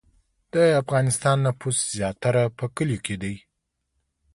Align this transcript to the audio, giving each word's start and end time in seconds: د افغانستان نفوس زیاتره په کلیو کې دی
د 0.53 0.55
افغانستان 0.81 1.37
نفوس 1.47 1.77
زیاتره 1.97 2.43
په 2.57 2.65
کلیو 2.75 3.03
کې 3.05 3.15
دی 3.21 3.33